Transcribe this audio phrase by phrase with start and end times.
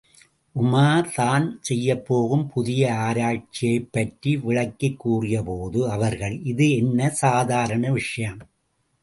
[0.55, 8.41] உமார் தான் செய்யப்போகும் புதிய ஆராய்ச்சியைப்பற்றி விளக்கிக் கூறியபோது அவர்கள், இது என்ன சாதாரண விஷயம்!